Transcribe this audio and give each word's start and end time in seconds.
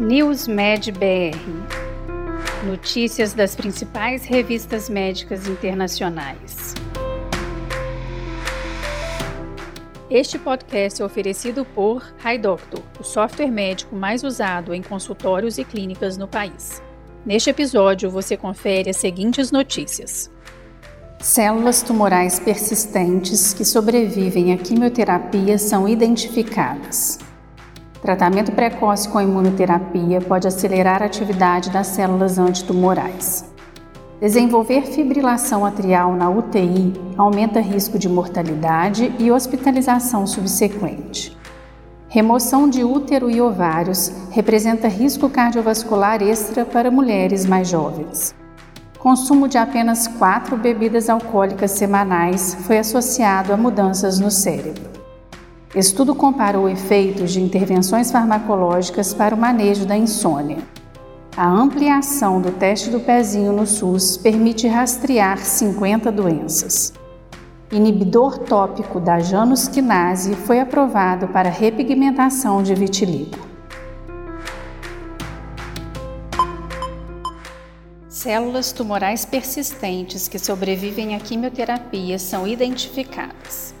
NewsMed 0.00 0.92
BR 0.92 1.36
Notícias 2.64 3.34
das 3.34 3.56
principais 3.56 4.24
revistas 4.24 4.88
médicas 4.88 5.48
internacionais. 5.48 6.72
Este 10.08 10.38
podcast 10.38 11.02
é 11.02 11.04
oferecido 11.04 11.64
por 11.64 12.14
HiDoctor, 12.24 12.80
o 13.00 13.02
software 13.02 13.50
médico 13.50 13.96
mais 13.96 14.22
usado 14.22 14.72
em 14.72 14.82
consultórios 14.82 15.58
e 15.58 15.64
clínicas 15.64 16.16
no 16.16 16.28
país. 16.28 16.80
Neste 17.26 17.50
episódio, 17.50 18.08
você 18.08 18.36
confere 18.36 18.90
as 18.90 18.98
seguintes 18.98 19.50
notícias. 19.50 20.30
Células 21.18 21.82
tumorais 21.82 22.38
persistentes 22.38 23.52
que 23.52 23.64
sobrevivem 23.64 24.52
à 24.52 24.58
quimioterapia 24.58 25.58
são 25.58 25.88
identificadas. 25.88 27.18
Tratamento 28.08 28.52
precoce 28.52 29.06
com 29.06 29.20
imunoterapia 29.20 30.18
pode 30.22 30.48
acelerar 30.48 31.02
a 31.02 31.04
atividade 31.04 31.68
das 31.68 31.88
células 31.88 32.38
antitumorais. 32.38 33.44
Desenvolver 34.18 34.86
fibrilação 34.86 35.62
atrial 35.62 36.14
na 36.14 36.30
UTI 36.30 36.94
aumenta 37.18 37.60
risco 37.60 37.98
de 37.98 38.08
mortalidade 38.08 39.14
e 39.18 39.30
hospitalização 39.30 40.26
subsequente. 40.26 41.36
Remoção 42.08 42.66
de 42.66 42.82
útero 42.82 43.30
e 43.30 43.42
ovários 43.42 44.10
representa 44.30 44.88
risco 44.88 45.28
cardiovascular 45.28 46.22
extra 46.22 46.64
para 46.64 46.90
mulheres 46.90 47.44
mais 47.44 47.68
jovens. 47.68 48.34
Consumo 48.98 49.46
de 49.46 49.58
apenas 49.58 50.08
quatro 50.08 50.56
bebidas 50.56 51.10
alcoólicas 51.10 51.72
semanais 51.72 52.54
foi 52.62 52.78
associado 52.78 53.52
a 53.52 53.56
mudanças 53.58 54.18
no 54.18 54.30
cérebro. 54.30 54.97
Estudo 55.74 56.14
comparou 56.14 56.66
efeitos 56.66 57.32
de 57.32 57.42
intervenções 57.42 58.10
farmacológicas 58.10 59.12
para 59.12 59.34
o 59.34 59.38
manejo 59.38 59.84
da 59.84 59.96
insônia. 59.96 60.58
A 61.36 61.46
ampliação 61.46 62.40
do 62.40 62.50
teste 62.50 62.88
do 62.88 63.00
pezinho 63.00 63.52
no 63.52 63.66
SUS 63.66 64.16
permite 64.16 64.66
rastrear 64.66 65.38
50 65.38 66.10
doenças. 66.10 66.94
Inibidor 67.70 68.38
tópico 68.38 68.98
da 68.98 69.20
janusquinase 69.20 70.34
foi 70.34 70.58
aprovado 70.58 71.28
para 71.28 71.50
repigmentação 71.50 72.62
de 72.62 72.74
vitiligo. 72.74 73.46
Células 78.08 78.72
tumorais 78.72 79.26
persistentes 79.26 80.28
que 80.28 80.38
sobrevivem 80.38 81.14
à 81.14 81.20
quimioterapia 81.20 82.18
são 82.18 82.48
identificadas. 82.48 83.77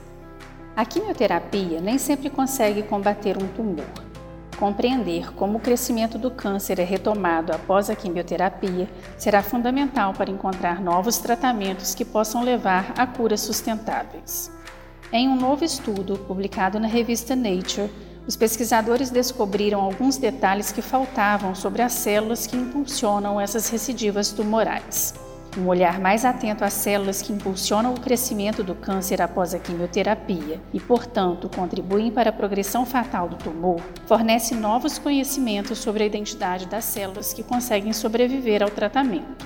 A 0.78 0.84
quimioterapia 0.84 1.80
nem 1.80 1.98
sempre 1.98 2.30
consegue 2.30 2.84
combater 2.84 3.36
um 3.36 3.48
tumor. 3.48 3.84
Compreender 4.56 5.34
como 5.34 5.58
o 5.58 5.60
crescimento 5.60 6.16
do 6.16 6.30
câncer 6.30 6.78
é 6.78 6.84
retomado 6.84 7.52
após 7.52 7.90
a 7.90 7.96
quimioterapia 7.96 8.88
será 9.16 9.42
fundamental 9.42 10.12
para 10.14 10.30
encontrar 10.30 10.80
novos 10.80 11.18
tratamentos 11.18 11.96
que 11.96 12.04
possam 12.04 12.44
levar 12.44 12.94
a 12.96 13.08
curas 13.08 13.40
sustentáveis. 13.40 14.52
Em 15.12 15.28
um 15.28 15.34
novo 15.34 15.64
estudo 15.64 16.16
publicado 16.16 16.78
na 16.78 16.86
revista 16.86 17.34
Nature, 17.34 17.90
os 18.24 18.36
pesquisadores 18.36 19.10
descobriram 19.10 19.80
alguns 19.80 20.16
detalhes 20.16 20.70
que 20.70 20.80
faltavam 20.80 21.56
sobre 21.56 21.82
as 21.82 21.94
células 21.94 22.46
que 22.46 22.56
impulsionam 22.56 23.40
essas 23.40 23.68
recidivas 23.68 24.30
tumorais. 24.30 25.12
Um 25.58 25.66
olhar 25.66 25.98
mais 25.98 26.24
atento 26.24 26.64
às 26.64 26.72
células 26.72 27.20
que 27.20 27.32
impulsionam 27.32 27.92
o 27.92 27.98
crescimento 27.98 28.62
do 28.62 28.76
câncer 28.76 29.20
após 29.20 29.52
a 29.52 29.58
quimioterapia 29.58 30.60
e, 30.72 30.78
portanto, 30.78 31.50
contribuem 31.52 32.12
para 32.12 32.30
a 32.30 32.32
progressão 32.32 32.86
fatal 32.86 33.28
do 33.28 33.34
tumor, 33.34 33.80
fornece 34.06 34.54
novos 34.54 35.00
conhecimentos 35.00 35.78
sobre 35.78 36.04
a 36.04 36.06
identidade 36.06 36.66
das 36.66 36.84
células 36.84 37.32
que 37.32 37.42
conseguem 37.42 37.92
sobreviver 37.92 38.62
ao 38.62 38.70
tratamento. 38.70 39.44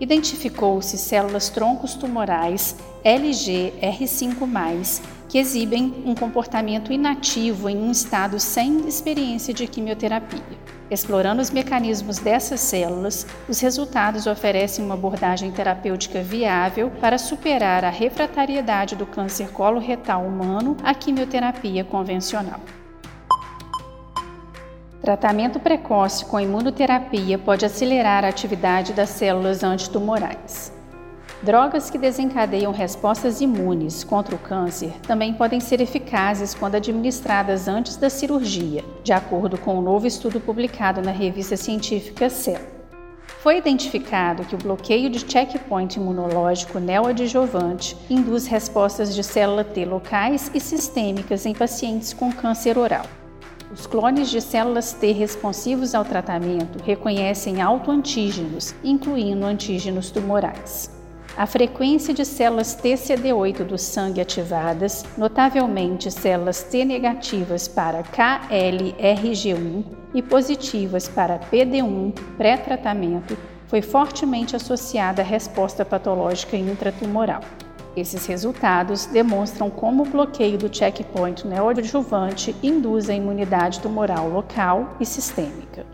Identificou-se 0.00 0.98
células 0.98 1.48
troncos 1.50 1.94
tumorais 1.94 2.74
LGR5+, 3.04 5.02
que 5.28 5.38
exibem 5.38 6.02
um 6.04 6.16
comportamento 6.16 6.92
inativo 6.92 7.68
em 7.68 7.76
um 7.76 7.92
estado 7.92 8.40
sem 8.40 8.88
experiência 8.88 9.54
de 9.54 9.68
quimioterapia. 9.68 10.42
Explorando 10.92 11.40
os 11.40 11.50
mecanismos 11.50 12.18
dessas 12.18 12.60
células, 12.60 13.26
os 13.48 13.60
resultados 13.60 14.26
oferecem 14.26 14.84
uma 14.84 14.92
abordagem 14.92 15.50
terapêutica 15.50 16.20
viável 16.22 16.90
para 17.00 17.16
superar 17.16 17.82
a 17.82 17.88
refratariedade 17.88 18.94
do 18.94 19.06
câncer 19.06 19.48
coloretal 19.52 20.22
humano 20.22 20.76
à 20.84 20.92
quimioterapia 20.92 21.82
convencional. 21.82 22.60
Tratamento 25.00 25.58
precoce 25.58 26.26
com 26.26 26.38
imunoterapia 26.38 27.38
pode 27.38 27.64
acelerar 27.64 28.22
a 28.22 28.28
atividade 28.28 28.92
das 28.92 29.08
células 29.08 29.64
antitumorais. 29.64 30.70
Drogas 31.42 31.88
que 31.88 31.96
desencadeiam 31.96 32.70
respostas 32.70 33.40
imunes 33.40 34.04
contra 34.04 34.36
o 34.36 34.38
câncer 34.38 34.92
também 35.06 35.32
podem 35.32 35.58
ser 35.58 35.80
eficazes 35.80 36.52
quando 36.52 36.74
administradas 36.74 37.66
antes 37.66 37.96
da 37.96 38.10
cirurgia, 38.10 38.84
de 39.02 39.12
acordo 39.12 39.58
com 39.58 39.78
um 39.78 39.82
novo 39.82 40.06
estudo 40.06 40.40
publicado 40.40 41.02
na 41.02 41.10
revista 41.10 41.56
científica 41.56 42.30
Cell. 42.30 42.60
Foi 43.42 43.58
identificado 43.58 44.44
que 44.44 44.54
o 44.54 44.58
bloqueio 44.58 45.10
de 45.10 45.18
checkpoint 45.18 45.96
imunológico 45.96 46.78
neoadjuvante 46.78 47.96
induz 48.08 48.46
respostas 48.46 49.12
de 49.14 49.24
célula 49.24 49.64
T 49.64 49.84
locais 49.84 50.48
e 50.54 50.60
sistêmicas 50.60 51.44
em 51.44 51.52
pacientes 51.52 52.12
com 52.12 52.32
câncer 52.32 52.78
oral. 52.78 53.04
Os 53.72 53.86
clones 53.86 54.30
de 54.30 54.40
células 54.40 54.92
T 54.92 55.10
responsivos 55.12 55.94
ao 55.94 56.04
tratamento 56.04 56.78
reconhecem 56.84 57.60
autoantígenos, 57.60 58.74
incluindo 58.84 59.44
antígenos 59.44 60.10
tumorais. 60.10 61.01
A 61.34 61.46
frequência 61.46 62.12
de 62.12 62.26
células 62.26 62.76
TCD8 62.76 63.64
do 63.64 63.78
sangue 63.78 64.20
ativadas, 64.20 65.02
notavelmente 65.16 66.10
células 66.10 66.62
T 66.62 66.84
negativas 66.84 67.66
para 67.66 68.02
KLRG1 68.02 69.84
e 70.12 70.20
positivas 70.20 71.08
para 71.08 71.38
PD1 71.38 72.12
pré-tratamento, 72.36 73.36
foi 73.66 73.80
fortemente 73.80 74.54
associada 74.54 75.22
à 75.22 75.24
resposta 75.24 75.86
patológica 75.86 76.54
intratumoral. 76.54 77.40
Esses 77.96 78.26
resultados 78.26 79.06
demonstram 79.06 79.70
como 79.70 80.02
o 80.02 80.06
bloqueio 80.06 80.58
do 80.58 80.74
checkpoint 80.74 81.46
neoadjuvante 81.46 82.54
induz 82.62 83.08
a 83.08 83.14
imunidade 83.14 83.80
tumoral 83.80 84.28
local 84.28 84.96
e 85.00 85.06
sistêmica. 85.06 85.86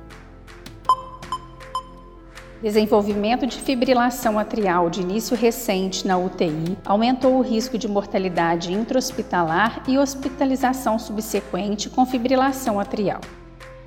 Desenvolvimento 2.60 3.46
de 3.46 3.56
fibrilação 3.56 4.36
atrial 4.36 4.90
de 4.90 5.00
início 5.00 5.36
recente 5.36 6.04
na 6.04 6.18
UTI 6.18 6.76
aumentou 6.84 7.36
o 7.36 7.40
risco 7.40 7.78
de 7.78 7.86
mortalidade 7.86 8.72
intra-hospitalar 8.72 9.84
e 9.86 9.96
hospitalização 9.96 10.98
subsequente 10.98 11.88
com 11.88 12.04
fibrilação 12.04 12.80
atrial. 12.80 13.20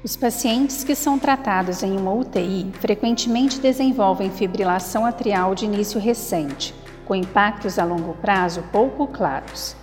Os 0.02 0.16
pacientes 0.16 0.86
que 0.86 0.96
são 0.96 1.20
tratados 1.20 1.84
em 1.84 1.98
uma 1.98 2.14
UTI 2.14 2.72
frequentemente 2.80 3.59
desenvolvem 3.59 4.32
fibrilação 4.32 5.06
atrial 5.06 5.53
de 5.53 5.66
início 5.66 6.00
recente, 6.00 6.74
com 7.06 7.14
impactos 7.14 7.78
a 7.78 7.84
longo 7.84 8.14
prazo 8.14 8.64
pouco 8.72 9.06
claros. 9.06 9.76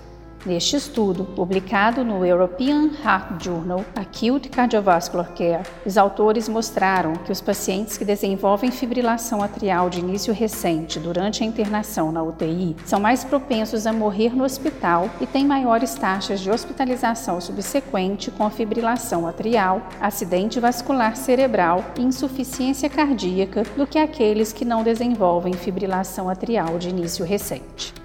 Neste 0.48 0.76
estudo, 0.76 1.26
publicado 1.26 2.02
no 2.02 2.24
European 2.24 2.88
Heart 3.04 3.44
Journal 3.44 3.84
Acute 3.94 4.48
Cardiovascular 4.48 5.30
Care, 5.34 5.62
os 5.84 5.98
autores 5.98 6.48
mostraram 6.48 7.12
que 7.16 7.30
os 7.30 7.42
pacientes 7.42 7.98
que 7.98 8.04
desenvolvem 8.04 8.70
fibrilação 8.70 9.42
atrial 9.42 9.90
de 9.90 10.00
início 10.00 10.32
recente 10.32 10.98
durante 10.98 11.42
a 11.42 11.46
internação 11.46 12.10
na 12.10 12.22
UTI 12.22 12.74
são 12.86 12.98
mais 12.98 13.24
propensos 13.24 13.86
a 13.86 13.92
morrer 13.92 14.34
no 14.34 14.42
hospital 14.42 15.10
e 15.20 15.26
têm 15.26 15.44
maiores 15.44 15.94
taxas 15.96 16.40
de 16.40 16.50
hospitalização 16.50 17.42
subsequente 17.42 18.30
com 18.30 18.48
fibrilação 18.48 19.26
atrial, 19.26 19.82
acidente 20.00 20.58
vascular 20.58 21.14
cerebral 21.14 21.84
e 21.98 22.02
insuficiência 22.02 22.88
cardíaca 22.88 23.64
do 23.76 23.86
que 23.86 23.98
aqueles 23.98 24.50
que 24.50 24.64
não 24.64 24.82
desenvolvem 24.82 25.52
fibrilação 25.52 26.26
atrial 26.26 26.78
de 26.78 26.88
início 26.88 27.22
recente. 27.22 27.97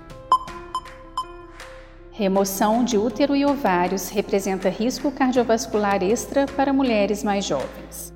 Remoção 2.23 2.85
de 2.85 2.97
útero 2.97 3.35
e 3.35 3.45
ovários 3.45 4.07
representa 4.07 4.69
risco 4.69 5.11
cardiovascular 5.11 6.01
extra 6.01 6.45
para 6.45 6.71
mulheres 6.71 7.21
mais 7.21 7.43
jovens. 7.43 8.13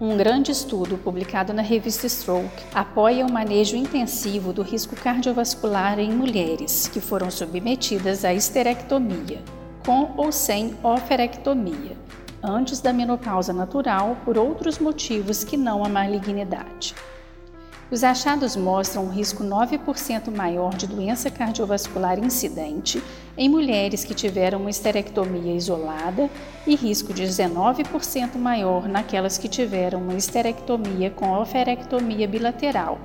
Um 0.00 0.16
grande 0.16 0.50
estudo 0.50 0.96
publicado 0.96 1.52
na 1.52 1.60
revista 1.60 2.08
Stroke 2.08 2.64
apoia 2.72 3.26
o 3.26 3.30
manejo 3.30 3.76
intensivo 3.76 4.50
do 4.50 4.62
risco 4.62 4.96
cardiovascular 4.96 5.98
em 5.98 6.10
mulheres 6.10 6.88
que 6.88 7.02
foram 7.02 7.30
submetidas 7.30 8.24
à 8.24 8.32
esterectomia, 8.32 9.42
com 9.84 10.10
ou 10.16 10.32
sem 10.32 10.74
oferectomia, 10.82 11.98
antes 12.42 12.80
da 12.80 12.94
menopausa 12.94 13.52
natural 13.52 14.16
por 14.24 14.38
outros 14.38 14.78
motivos 14.78 15.44
que 15.44 15.58
não 15.58 15.84
a 15.84 15.88
malignidade. 15.90 16.94
Os 17.90 18.04
achados 18.04 18.54
mostram 18.54 19.06
um 19.06 19.10
risco 19.10 19.42
9% 19.42 20.30
maior 20.34 20.74
de 20.74 20.86
doença 20.86 21.28
cardiovascular 21.28 22.20
incidente 22.20 23.02
em 23.36 23.48
mulheres 23.48 24.04
que 24.04 24.14
tiveram 24.14 24.60
uma 24.60 24.70
esterectomia 24.70 25.56
isolada 25.56 26.30
e 26.64 26.76
risco 26.76 27.12
de 27.12 27.24
19% 27.24 28.36
maior 28.36 28.86
naquelas 28.86 29.36
que 29.38 29.48
tiveram 29.48 30.02
uma 30.02 30.14
esterectomia 30.14 31.10
com 31.10 31.36
oferectomia 31.36 32.28
bilateral, 32.28 33.00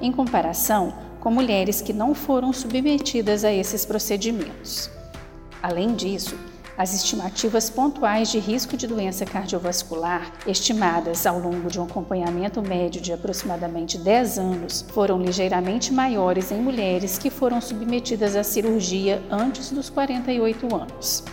em 0.00 0.10
comparação 0.10 0.94
com 1.20 1.30
mulheres 1.30 1.82
que 1.82 1.92
não 1.92 2.14
foram 2.14 2.54
submetidas 2.54 3.44
a 3.44 3.52
esses 3.52 3.84
procedimentos. 3.84 4.90
Além 5.62 5.94
disso, 5.94 6.38
as 6.76 6.94
estimativas 6.94 7.68
pontuais 7.68 8.30
de 8.30 8.38
risco 8.38 8.76
de 8.76 8.86
doença 8.86 9.24
cardiovascular, 9.24 10.32
estimadas 10.46 11.26
ao 11.26 11.38
longo 11.38 11.68
de 11.68 11.78
um 11.78 11.84
acompanhamento 11.84 12.62
médio 12.62 13.00
de 13.00 13.12
aproximadamente 13.12 13.98
10 13.98 14.38
anos, 14.38 14.84
foram 14.92 15.20
ligeiramente 15.20 15.92
maiores 15.92 16.50
em 16.50 16.60
mulheres 16.60 17.18
que 17.18 17.30
foram 17.30 17.60
submetidas 17.60 18.34
à 18.36 18.42
cirurgia 18.42 19.22
antes 19.30 19.70
dos 19.70 19.90
48 19.90 20.74
anos. 20.74 21.24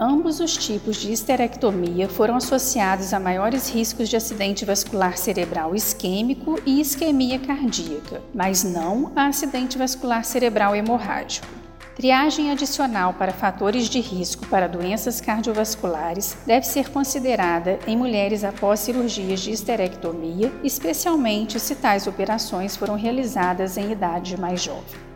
Ambos 0.00 0.38
os 0.38 0.56
tipos 0.56 0.96
de 0.96 1.10
histerectomia 1.10 2.08
foram 2.08 2.36
associados 2.36 3.12
a 3.12 3.18
maiores 3.18 3.68
riscos 3.68 4.08
de 4.08 4.16
acidente 4.16 4.64
vascular 4.64 5.18
cerebral 5.18 5.74
isquêmico 5.74 6.56
e 6.64 6.80
isquemia 6.80 7.40
cardíaca, 7.40 8.22
mas 8.32 8.62
não 8.62 9.10
a 9.16 9.26
acidente 9.26 9.76
vascular 9.76 10.24
cerebral 10.24 10.76
hemorrágico. 10.76 11.48
Triagem 11.98 12.52
adicional 12.52 13.12
para 13.14 13.32
fatores 13.32 13.88
de 13.88 13.98
risco 13.98 14.46
para 14.46 14.68
doenças 14.68 15.20
cardiovasculares 15.20 16.38
deve 16.46 16.64
ser 16.64 16.90
considerada 16.90 17.76
em 17.88 17.96
mulheres 17.96 18.44
após 18.44 18.78
cirurgias 18.78 19.40
de 19.40 19.50
histerectomia, 19.50 20.52
especialmente 20.62 21.58
se 21.58 21.74
tais 21.74 22.06
operações 22.06 22.76
foram 22.76 22.94
realizadas 22.94 23.76
em 23.76 23.90
idade 23.90 24.40
mais 24.40 24.62
jovem. 24.62 25.08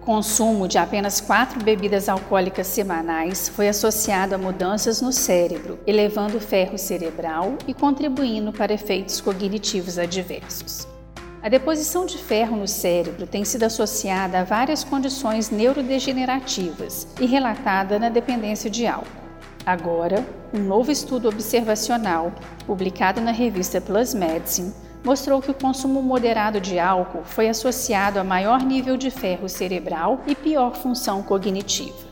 Consumo 0.00 0.66
de 0.66 0.78
apenas 0.78 1.20
quatro 1.20 1.62
bebidas 1.62 2.08
alcoólicas 2.08 2.66
semanais 2.66 3.50
foi 3.50 3.68
associado 3.68 4.34
a 4.34 4.38
mudanças 4.38 5.02
no 5.02 5.12
cérebro, 5.12 5.78
elevando 5.86 6.38
o 6.38 6.40
ferro 6.40 6.78
cerebral 6.78 7.58
e 7.68 7.74
contribuindo 7.74 8.50
para 8.50 8.72
efeitos 8.72 9.20
cognitivos 9.20 9.98
adversos. 9.98 10.90
A 11.42 11.48
deposição 11.48 12.06
de 12.06 12.18
ferro 12.18 12.56
no 12.56 12.68
cérebro 12.68 13.26
tem 13.26 13.44
sido 13.44 13.64
associada 13.64 14.38
a 14.38 14.44
várias 14.44 14.84
condições 14.84 15.50
neurodegenerativas 15.50 17.08
e 17.20 17.26
relatada 17.26 17.98
na 17.98 18.08
dependência 18.08 18.70
de 18.70 18.86
álcool. 18.86 19.10
Agora, 19.66 20.24
um 20.54 20.60
novo 20.60 20.92
estudo 20.92 21.28
observacional, 21.28 22.32
publicado 22.64 23.20
na 23.20 23.32
revista 23.32 23.80
PLOS 23.80 24.14
Medicine, 24.14 24.72
mostrou 25.02 25.42
que 25.42 25.50
o 25.50 25.54
consumo 25.54 26.00
moderado 26.00 26.60
de 26.60 26.78
álcool 26.78 27.24
foi 27.24 27.48
associado 27.48 28.20
a 28.20 28.24
maior 28.24 28.62
nível 28.62 28.96
de 28.96 29.10
ferro 29.10 29.48
cerebral 29.48 30.20
e 30.28 30.36
pior 30.36 30.76
função 30.76 31.24
cognitiva. 31.24 32.11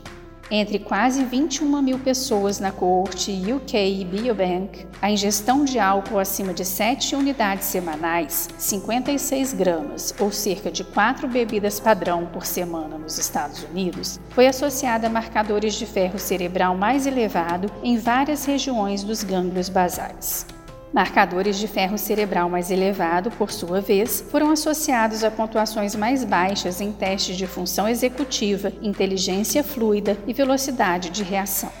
Entre 0.53 0.77
quase 0.79 1.23
21 1.23 1.81
mil 1.81 1.97
pessoas 1.97 2.59
na 2.59 2.73
coorte 2.73 3.31
UK 3.31 4.03
Biobank, 4.03 4.85
a 5.01 5.09
ingestão 5.09 5.63
de 5.63 5.79
álcool 5.79 6.19
acima 6.19 6.53
de 6.53 6.65
7 6.65 7.15
unidades 7.15 7.67
semanais, 7.67 8.49
56 8.57 9.53
gramas, 9.53 10.13
ou 10.19 10.29
cerca 10.29 10.69
de 10.69 10.83
4 10.83 11.25
bebidas 11.29 11.79
padrão 11.79 12.25
por 12.25 12.45
semana 12.45 12.97
nos 12.97 13.17
Estados 13.17 13.63
Unidos, 13.63 14.19
foi 14.31 14.45
associada 14.45 15.07
a 15.07 15.09
marcadores 15.09 15.75
de 15.75 15.85
ferro 15.85 16.19
cerebral 16.19 16.75
mais 16.75 17.07
elevado 17.07 17.71
em 17.81 17.97
várias 17.97 18.43
regiões 18.43 19.05
dos 19.05 19.23
gânglios 19.23 19.69
basais. 19.69 20.45
Marcadores 20.93 21.57
de 21.57 21.69
ferro 21.69 21.97
cerebral 21.97 22.49
mais 22.49 22.69
elevado, 22.69 23.31
por 23.31 23.49
sua 23.49 23.79
vez, 23.79 24.25
foram 24.29 24.51
associados 24.51 25.23
a 25.23 25.31
pontuações 25.31 25.95
mais 25.95 26.25
baixas 26.25 26.81
em 26.81 26.91
testes 26.91 27.37
de 27.37 27.47
função 27.47 27.87
executiva, 27.87 28.73
inteligência 28.81 29.63
fluida 29.63 30.17
e 30.27 30.33
velocidade 30.33 31.09
de 31.09 31.23
reação. 31.23 31.71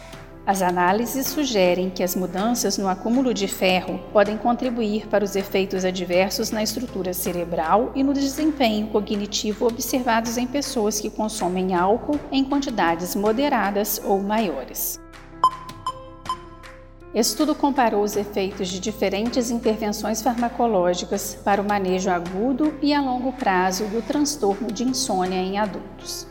As 0.45 0.61
análises 0.61 1.27
sugerem 1.27 1.89
que 1.89 2.01
as 2.01 2.15
mudanças 2.15 2.77
no 2.77 2.87
acúmulo 2.87 3.33
de 3.33 3.49
ferro 3.49 3.99
podem 4.13 4.37
contribuir 4.37 5.07
para 5.07 5.25
os 5.25 5.35
efeitos 5.35 5.83
adversos 5.83 6.49
na 6.49 6.63
estrutura 6.63 7.13
cerebral 7.13 7.91
e 7.93 8.03
no 8.03 8.13
desempenho 8.13 8.87
cognitivo 8.87 9.67
observados 9.67 10.37
em 10.37 10.47
pessoas 10.47 11.01
que 11.01 11.09
consomem 11.09 11.75
álcool 11.75 12.19
em 12.31 12.45
quantidades 12.45 13.13
moderadas 13.13 14.01
ou 14.05 14.21
maiores. 14.21 15.00
Estudo 17.13 17.53
comparou 17.53 18.03
os 18.03 18.15
efeitos 18.15 18.69
de 18.69 18.79
diferentes 18.79 19.51
intervenções 19.51 20.21
farmacológicas 20.21 21.37
para 21.43 21.61
o 21.61 21.67
manejo 21.67 22.09
agudo 22.09 22.73
e 22.81 22.93
a 22.93 23.01
longo 23.01 23.33
prazo 23.33 23.83
do 23.87 24.01
transtorno 24.01 24.71
de 24.71 24.85
insônia 24.85 25.35
em 25.35 25.59
adultos. 25.59 26.25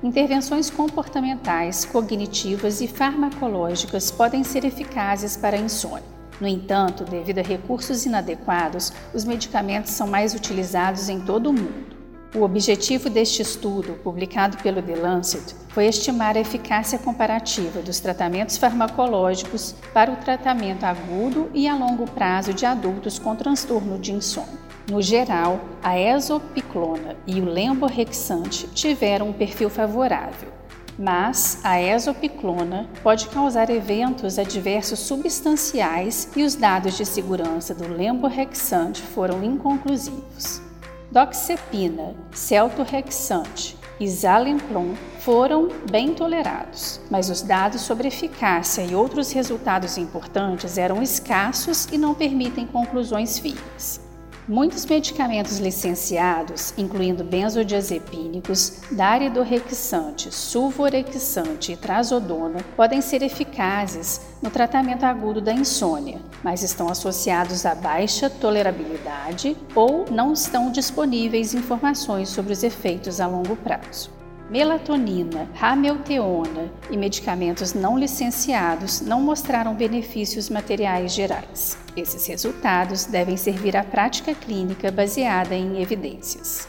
Intervenções 0.00 0.70
comportamentais, 0.70 1.84
cognitivas 1.84 2.80
e 2.80 2.86
farmacológicas 2.86 4.12
podem 4.12 4.44
ser 4.44 4.64
eficazes 4.64 5.36
para 5.36 5.56
a 5.56 5.60
insônia. 5.60 6.08
No 6.40 6.46
entanto, 6.46 7.02
devido 7.02 7.40
a 7.40 7.42
recursos 7.42 8.06
inadequados, 8.06 8.92
os 9.12 9.24
medicamentos 9.24 9.90
são 9.90 10.06
mais 10.06 10.32
utilizados 10.32 11.08
em 11.08 11.20
todo 11.20 11.50
o 11.50 11.52
mundo. 11.52 11.99
O 12.32 12.42
objetivo 12.42 13.10
deste 13.10 13.42
estudo, 13.42 13.94
publicado 14.04 14.56
pelo 14.58 14.80
The 14.80 14.94
Lancet, 14.94 15.56
foi 15.70 15.86
estimar 15.86 16.36
a 16.36 16.40
eficácia 16.40 16.96
comparativa 16.96 17.82
dos 17.82 17.98
tratamentos 17.98 18.56
farmacológicos 18.56 19.74
para 19.92 20.12
o 20.12 20.16
tratamento 20.16 20.84
agudo 20.84 21.50
e 21.52 21.66
a 21.66 21.74
longo 21.74 22.08
prazo 22.08 22.54
de 22.54 22.64
adultos 22.64 23.18
com 23.18 23.34
transtorno 23.34 23.98
de 23.98 24.12
insônia. 24.12 24.60
No 24.88 25.02
geral, 25.02 25.60
a 25.82 25.98
esopiclona 25.98 27.16
e 27.26 27.40
o 27.40 27.44
lemborexante 27.44 28.68
tiveram 28.68 29.30
um 29.30 29.32
perfil 29.32 29.68
favorável, 29.68 30.50
mas 30.96 31.58
a 31.64 31.82
esopiclona 31.82 32.88
pode 33.02 33.26
causar 33.26 33.70
eventos 33.70 34.38
adversos 34.38 35.00
substanciais 35.00 36.30
e 36.36 36.44
os 36.44 36.54
dados 36.54 36.96
de 36.96 37.04
segurança 37.04 37.74
do 37.74 37.92
lemborexante 37.92 39.02
foram 39.02 39.42
inconclusivos. 39.42 40.69
Doxepina, 41.10 42.14
celtorexante 42.30 43.76
e 43.98 44.08
Zalenplon 44.08 44.94
foram 45.18 45.68
bem 45.90 46.14
tolerados, 46.14 47.00
mas 47.10 47.28
os 47.28 47.42
dados 47.42 47.80
sobre 47.80 48.06
eficácia 48.06 48.82
e 48.82 48.94
outros 48.94 49.32
resultados 49.32 49.98
importantes 49.98 50.78
eram 50.78 51.02
escassos 51.02 51.86
e 51.86 51.98
não 51.98 52.14
permitem 52.14 52.64
conclusões 52.64 53.40
firmes. 53.40 54.09
Muitos 54.50 54.84
medicamentos 54.84 55.58
licenciados, 55.58 56.74
incluindo 56.76 57.22
benzodiazepínicos, 57.22 58.80
daridorexante, 58.90 60.34
sulvorexante 60.34 61.70
e 61.70 61.76
trazodona, 61.76 62.58
podem 62.74 63.00
ser 63.00 63.22
eficazes 63.22 64.20
no 64.42 64.50
tratamento 64.50 65.04
agudo 65.04 65.40
da 65.40 65.52
insônia, 65.52 66.20
mas 66.42 66.64
estão 66.64 66.88
associados 66.88 67.64
a 67.64 67.76
baixa 67.76 68.28
tolerabilidade 68.28 69.56
ou 69.72 70.06
não 70.10 70.32
estão 70.32 70.72
disponíveis 70.72 71.54
informações 71.54 72.28
sobre 72.28 72.52
os 72.52 72.64
efeitos 72.64 73.20
a 73.20 73.28
longo 73.28 73.54
prazo. 73.54 74.19
Melatonina, 74.50 75.48
ramelteona 75.54 76.72
e 76.90 76.96
medicamentos 76.96 77.72
não 77.72 77.96
licenciados 77.96 79.00
não 79.00 79.20
mostraram 79.20 79.76
benefícios 79.76 80.50
materiais 80.50 81.14
gerais. 81.14 81.78
Esses 81.96 82.26
resultados 82.26 83.04
devem 83.04 83.36
servir 83.36 83.76
à 83.76 83.84
prática 83.84 84.34
clínica 84.34 84.90
baseada 84.90 85.54
em 85.54 85.80
evidências. 85.80 86.66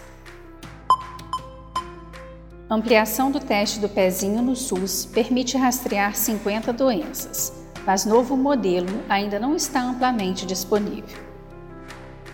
Ampliação 2.70 3.32
do 3.32 3.40
teste 3.40 3.80
do 3.80 3.90
pezinho 3.90 4.44
no 4.44 4.56
SUS 4.56 5.08
permite 5.08 5.58
rastrear 5.58 6.16
50 6.16 6.72
doenças, 6.72 7.52
mas 7.84 8.06
novo 8.06 8.38
modelo 8.38 9.04
ainda 9.10 9.40
não 9.40 9.56
está 9.56 9.82
amplamente 9.82 10.46
disponível. 10.46 11.31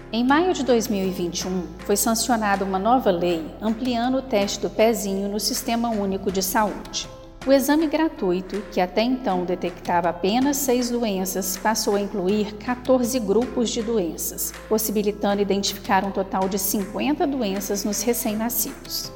Em 0.09 0.23
maio 0.23 0.53
de 0.53 0.63
2021, 0.63 1.63
foi 1.79 1.97
sancionada 1.97 2.63
uma 2.63 2.79
nova 2.79 3.11
lei 3.11 3.45
ampliando 3.61 4.19
o 4.19 4.21
teste 4.21 4.61
do 4.61 4.69
pezinho 4.69 5.27
no 5.27 5.37
Sistema 5.37 5.89
Único 5.89 6.31
de 6.31 6.41
Saúde. 6.41 7.09
O 7.45 7.51
exame 7.51 7.87
gratuito, 7.87 8.61
que 8.71 8.79
até 8.79 9.01
então 9.01 9.43
detectava 9.43 10.07
apenas 10.07 10.55
seis 10.55 10.89
doenças, 10.89 11.57
passou 11.57 11.97
a 11.97 11.99
incluir 11.99 12.53
14 12.53 13.19
grupos 13.19 13.69
de 13.69 13.83
doenças, 13.83 14.53
possibilitando 14.69 15.41
identificar 15.41 16.05
um 16.05 16.11
total 16.11 16.47
de 16.47 16.57
50 16.57 17.27
doenças 17.27 17.83
nos 17.83 18.01
recém-nascidos. 18.01 19.11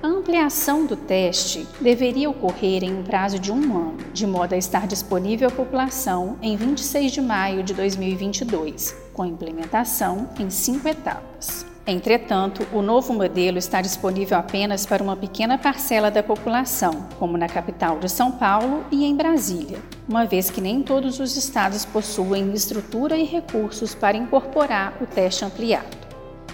A 0.00 0.06
ampliação 0.06 0.86
do 0.86 0.94
teste 0.94 1.66
deveria 1.80 2.30
ocorrer 2.30 2.84
em 2.84 2.96
um 2.96 3.02
prazo 3.02 3.40
de 3.40 3.50
um 3.50 3.76
ano, 3.76 3.98
de 4.12 4.28
modo 4.28 4.52
a 4.52 4.56
estar 4.56 4.86
disponível 4.86 5.48
à 5.48 5.50
população 5.50 6.38
em 6.40 6.56
26 6.56 7.10
de 7.10 7.20
maio 7.20 7.64
de 7.64 7.74
2022, 7.74 9.03
com 9.14 9.24
implementação 9.24 10.28
em 10.38 10.50
cinco 10.50 10.86
etapas. 10.88 11.64
Entretanto, 11.86 12.66
o 12.72 12.80
novo 12.80 13.12
modelo 13.12 13.58
está 13.58 13.80
disponível 13.80 14.38
apenas 14.38 14.86
para 14.86 15.02
uma 15.02 15.16
pequena 15.16 15.56
parcela 15.56 16.10
da 16.10 16.22
população, 16.22 17.06
como 17.18 17.36
na 17.36 17.46
capital 17.46 17.98
de 17.98 18.10
São 18.10 18.32
Paulo 18.32 18.84
e 18.90 19.04
em 19.04 19.14
Brasília, 19.14 19.78
uma 20.08 20.24
vez 20.24 20.50
que 20.50 20.62
nem 20.62 20.82
todos 20.82 21.20
os 21.20 21.36
estados 21.36 21.84
possuem 21.84 22.52
estrutura 22.52 23.16
e 23.16 23.24
recursos 23.24 23.94
para 23.94 24.16
incorporar 24.16 24.94
o 25.00 25.06
teste 25.06 25.44
ampliado. 25.44 26.04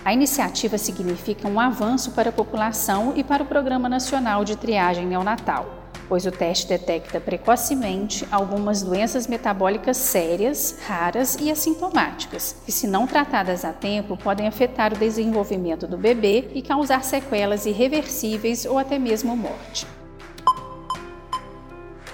A 0.05 0.13
iniciativa 0.13 0.77
significa 0.79 1.47
um 1.47 1.61
avanço 1.61 2.11
para 2.11 2.31
a 2.31 2.33
população 2.33 3.13
e 3.17 3.23
para 3.23 3.43
o 3.43 3.47
Programa 3.47 3.89
Nacional 3.89 4.45
de 4.45 4.57
Triagem 4.57 5.07
Neonatal 5.07 5.80
pois 6.11 6.27
o 6.27 6.33
teste 6.33 6.67
detecta 6.67 7.21
precocemente 7.21 8.27
algumas 8.33 8.83
doenças 8.83 9.29
metabólicas 9.29 9.97
sérias, 9.97 10.77
raras 10.85 11.39
e 11.41 11.53
assintomáticas, 11.53 12.57
que, 12.67 12.73
se 12.73 12.89
não 12.89 13.07
tratadas 13.07 13.65
a 13.65 13.73
tempo, 13.73 14.17
podem 14.17 14.49
afetar 14.49 14.93
o 14.93 14.99
desenvolvimento 14.99 15.87
do 15.87 15.97
bebê 15.97 16.51
e 16.53 16.63
causar 16.63 17.05
sequelas 17.05 17.65
irreversíveis 17.65 18.67
ou 18.67 18.77
até 18.77 18.99
mesmo 18.99 19.37
morte. 19.37 19.87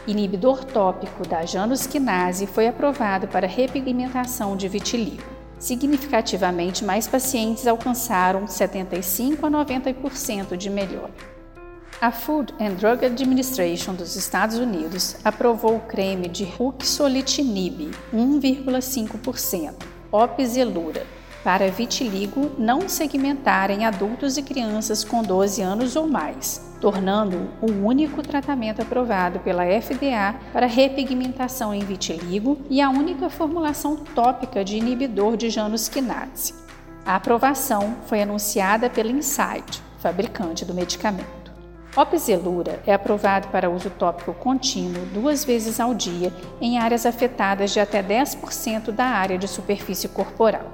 Inibidor 0.06 0.62
tópico 0.62 1.26
da 1.26 1.46
janusquinase 1.46 2.46
foi 2.46 2.68
aprovado 2.68 3.26
para 3.26 3.46
repigmentação 3.46 4.58
de 4.58 4.68
vitiligo. 4.68 5.24
Significativamente 5.58 6.84
mais 6.84 7.08
pacientes 7.08 7.66
alcançaram 7.66 8.46
75 8.46 9.46
a 9.46 9.50
90% 9.50 10.54
de 10.54 10.68
melhora. 10.68 11.35
A 11.98 12.10
Food 12.10 12.52
and 12.60 12.74
Drug 12.74 13.06
Administration 13.06 13.94
dos 13.94 14.16
Estados 14.16 14.58
Unidos 14.58 15.16
aprovou 15.24 15.76
o 15.76 15.80
creme 15.80 16.28
de 16.28 16.44
ruxolitinib 16.44 17.90
1,5%, 18.12 19.72
Opizelura, 20.12 21.06
para 21.42 21.70
vitiligo 21.70 22.50
não 22.58 22.86
segmentar 22.86 23.70
em 23.70 23.86
adultos 23.86 24.36
e 24.36 24.42
crianças 24.42 25.04
com 25.04 25.22
12 25.22 25.62
anos 25.62 25.96
ou 25.96 26.06
mais, 26.06 26.70
tornando 26.82 27.48
o 27.62 27.86
único 27.86 28.22
tratamento 28.22 28.82
aprovado 28.82 29.38
pela 29.38 29.64
FDA 29.64 30.38
para 30.52 30.66
repigmentação 30.66 31.72
em 31.72 31.80
vitiligo 31.80 32.58
e 32.68 32.82
a 32.82 32.90
única 32.90 33.30
formulação 33.30 33.96
tópica 33.96 34.62
de 34.62 34.76
inibidor 34.76 35.34
de 35.34 35.48
Janus 35.48 35.88
quinase. 35.88 36.52
A 37.06 37.16
aprovação 37.16 37.96
foi 38.06 38.20
anunciada 38.20 38.90
pela 38.90 39.10
Insight, 39.10 39.82
fabricante 39.98 40.62
do 40.62 40.74
medicamento. 40.74 41.45
Opzelura 41.96 42.78
é 42.86 42.92
aprovado 42.92 43.48
para 43.48 43.70
uso 43.70 43.88
tópico 43.88 44.34
contínuo 44.34 45.06
duas 45.14 45.46
vezes 45.46 45.80
ao 45.80 45.94
dia 45.94 46.30
em 46.60 46.78
áreas 46.78 47.06
afetadas 47.06 47.70
de 47.70 47.80
até 47.80 48.02
10% 48.02 48.90
da 48.90 49.06
área 49.06 49.38
de 49.38 49.48
superfície 49.48 50.06
corporal. 50.06 50.70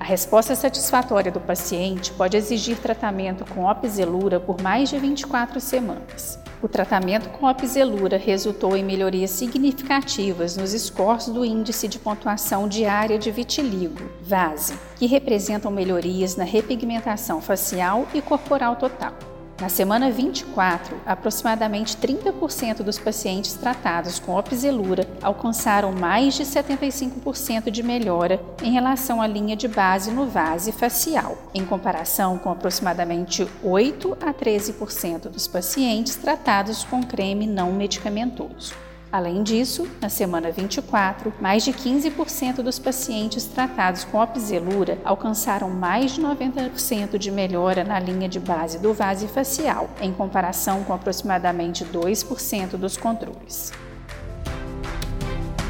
A 0.00 0.04
resposta 0.04 0.56
satisfatória 0.56 1.30
do 1.30 1.38
paciente 1.38 2.12
pode 2.12 2.36
exigir 2.36 2.76
tratamento 2.78 3.44
com 3.54 3.66
opzelura 3.66 4.40
por 4.40 4.60
mais 4.60 4.90
de 4.90 4.98
24 4.98 5.60
semanas. 5.60 6.40
O 6.60 6.66
tratamento 6.66 7.28
com 7.28 7.46
opzelura 7.46 8.16
resultou 8.16 8.76
em 8.76 8.82
melhorias 8.82 9.30
significativas 9.30 10.56
nos 10.56 10.72
scores 10.72 11.26
do 11.26 11.44
Índice 11.44 11.86
de 11.86 12.00
Pontuação 12.00 12.66
Diária 12.66 13.16
de 13.16 13.30
Vitiligo, 13.30 14.10
VASE, 14.20 14.74
que 14.96 15.06
representam 15.06 15.70
melhorias 15.70 16.34
na 16.34 16.44
repigmentação 16.44 17.40
facial 17.40 18.08
e 18.12 18.20
corporal 18.20 18.74
total. 18.74 19.33
Na 19.64 19.70
semana 19.70 20.10
24, 20.10 20.94
aproximadamente 21.06 21.96
30% 21.96 22.82
dos 22.82 22.98
pacientes 22.98 23.54
tratados 23.54 24.18
com 24.18 24.36
opzelura 24.36 25.08
alcançaram 25.22 25.90
mais 25.90 26.34
de 26.34 26.42
75% 26.42 27.70
de 27.70 27.82
melhora 27.82 28.38
em 28.62 28.72
relação 28.72 29.22
à 29.22 29.26
linha 29.26 29.56
de 29.56 29.66
base 29.66 30.10
no 30.10 30.26
vase 30.26 30.70
facial, 30.70 31.38
em 31.54 31.64
comparação 31.64 32.36
com 32.36 32.50
aproximadamente 32.50 33.48
8 33.62 34.18
a 34.20 34.34
13% 34.34 35.30
dos 35.30 35.48
pacientes 35.48 36.14
tratados 36.14 36.84
com 36.84 37.02
creme 37.02 37.46
não 37.46 37.72
medicamentoso. 37.72 38.74
Além 39.14 39.44
disso, 39.44 39.86
na 40.00 40.08
semana 40.08 40.50
24, 40.50 41.32
mais 41.40 41.64
de 41.64 41.72
15% 41.72 42.56
dos 42.62 42.80
pacientes 42.80 43.44
tratados 43.44 44.02
com 44.02 44.20
opzelura 44.20 44.98
alcançaram 45.04 45.70
mais 45.70 46.16
de 46.16 46.20
90% 46.20 47.16
de 47.16 47.30
melhora 47.30 47.84
na 47.84 48.00
linha 48.00 48.28
de 48.28 48.40
base 48.40 48.80
do 48.80 48.92
vase 48.92 49.28
facial, 49.28 49.88
em 50.00 50.12
comparação 50.12 50.82
com 50.82 50.92
aproximadamente 50.92 51.84
2% 51.84 52.70
dos 52.70 52.96
controles. 52.96 53.72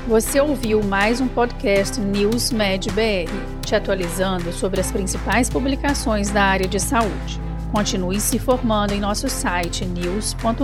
Você 0.09 0.41
ouviu 0.41 0.83
mais 0.83 1.21
um 1.21 1.29
podcast 1.29 2.01
News 2.01 2.51
Med 2.51 2.91
BR, 2.93 3.61
te 3.61 3.75
atualizando 3.75 4.55
sobre 4.55 4.81
as 4.81 4.91
principais 4.91 5.51
publicações 5.51 6.31
da 6.31 6.45
área 6.45 6.67
de 6.67 6.81
saúde. 6.81 7.39
Continue 7.71 8.21
se 8.23 8.39
formando 8.39 8.93
em 8.93 9.01
nosso 9.01 9.29
site 9.29 9.85
news.med.br. 9.85 10.63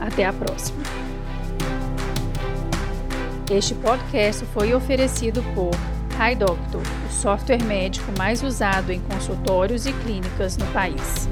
Até 0.00 0.24
a 0.24 0.32
próxima. 0.32 1.07
Este 3.50 3.74
podcast 3.76 4.44
foi 4.52 4.74
oferecido 4.74 5.42
por 5.54 5.70
HiDoctor, 6.20 6.82
o 6.82 7.10
software 7.10 7.64
médico 7.64 8.12
mais 8.18 8.42
usado 8.42 8.92
em 8.92 9.00
consultórios 9.00 9.86
e 9.86 9.92
clínicas 9.94 10.58
no 10.58 10.66
país. 10.66 11.26